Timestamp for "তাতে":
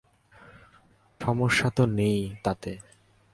2.43-2.71